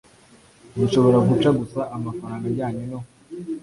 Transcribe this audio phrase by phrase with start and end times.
[0.79, 2.99] gishobora guca gusa amafaranga ajyanye no